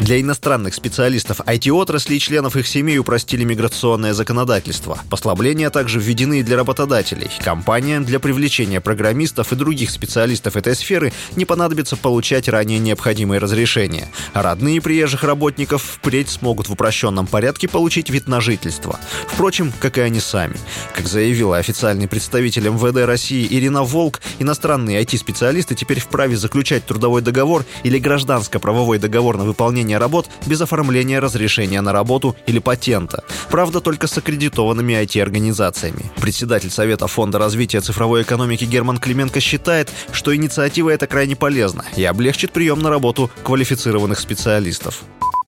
[0.00, 4.98] Для иностранных специалистов IT-отрасли и членов их семей упростили миграционное законодательство.
[5.10, 7.28] Послабления также введены и для работодателей.
[7.44, 14.08] Компаниям для привлечения программистов и других специалистов этой сферы не понадобится получать ранее необходимые разрешения.
[14.32, 18.98] А родные приезжих работников впредь смогут в упрощенном порядке получить вид на жительство.
[19.28, 20.56] Впрочем, как и они сами.
[20.94, 27.66] Как заявила официальный представитель МВД России Ирина Волк, иностранные IT-специалисты теперь вправе заключать трудовой договор
[27.82, 33.24] или гражданско-правовой договор на выполнение выполнения работ без оформления разрешения на работу или патента.
[33.50, 36.10] Правда, только с аккредитованными IT-организациями.
[36.20, 42.04] Председатель Совета Фонда развития цифровой экономики Герман Клименко считает, что инициатива эта крайне полезна и
[42.04, 45.02] облегчит прием на работу квалифицированных специалистов.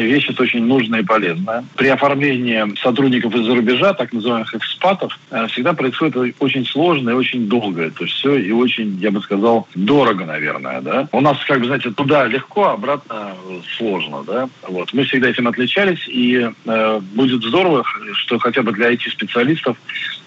[0.00, 1.64] Вещь это очень нужная и полезная.
[1.76, 7.48] При оформлении сотрудников из-за рубежа, так называемых экспатов, э, всегда происходит очень сложно и очень
[7.48, 7.82] долго.
[7.82, 10.80] Это все и очень, я бы сказал, дорого, наверное.
[10.80, 11.08] Да?
[11.12, 13.34] У нас, как бы, знаете, туда легко, а обратно
[13.76, 14.22] сложно.
[14.26, 14.48] Да?
[14.68, 14.92] Вот.
[14.92, 19.76] Мы всегда этим отличались, и э, будет здорово, что хотя бы для IT-специалистов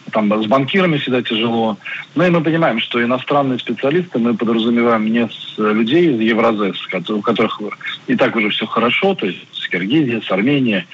[0.09, 1.78] там с банкирами всегда тяжело.
[2.16, 6.78] Ну и мы понимаем, что иностранные специалисты мы подразумеваем не с людей из Евразес,
[7.11, 7.59] у которых
[8.08, 10.86] и так уже все хорошо, то есть Киргизии, с Армении,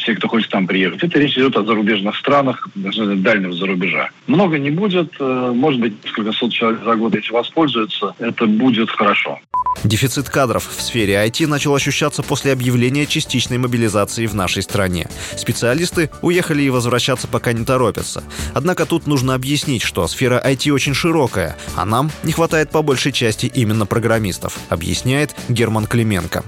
[0.00, 1.02] все, кто хочет там приехать.
[1.02, 4.10] Это речь идет о зарубежных странах, даже дальнего зарубежа.
[4.26, 8.90] Много не будет, э, может быть, несколько сот человек за год, если воспользуются, это будет
[8.90, 9.38] хорошо.
[9.84, 15.08] Дефицит кадров в сфере IT начал ощущаться после объявления частичной мобилизации в нашей стране.
[15.36, 18.22] Специалисты уехали и возвращаться пока не торопятся.
[18.52, 23.12] Однако тут нужно объяснить, что сфера IT очень широкая, а нам не хватает по большей
[23.12, 26.44] части именно программистов, объясняет Герман Клименко.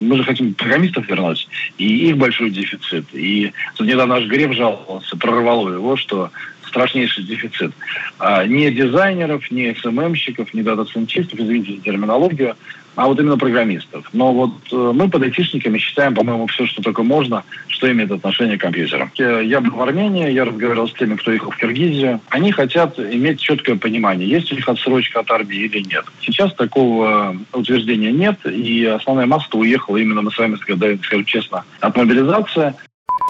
[0.00, 3.06] Мы же хотим программистов вернуть, и их большой дефицит.
[3.12, 6.30] И тут недавно наш Греф жаловался, прорвало его, что
[6.68, 7.72] страшнейший дефицит.
[8.18, 12.56] А, не дизайнеров, не СММщиков, не data scientist ов, извините за терминологию,
[12.98, 14.08] а вот именно программистов.
[14.12, 18.58] Но вот э, мы под айтишниками считаем, по-моему, все, что только можно, что имеет отношение
[18.58, 19.12] к компьютерам.
[19.14, 22.20] Я, я был в Армении, я разговаривал с теми, кто ехал в Киргизию.
[22.28, 26.06] Они хотят иметь четкое понимание, есть у них отсрочка от армии или нет.
[26.22, 31.96] Сейчас такого утверждения нет, и основная масса уехала именно, мы с вами скажу честно, от
[31.96, 32.74] мобилизации.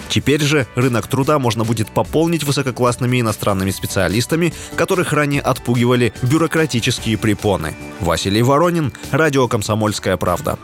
[0.07, 7.75] Теперь же рынок труда можно будет пополнить высококлассными иностранными специалистами, которых ранее отпугивали бюрократические препоны.
[7.99, 10.57] Василий Воронин, Радио «Комсомольская правда».